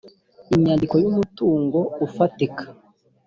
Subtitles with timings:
[0.55, 2.65] inyandiko y’umutungo ufatika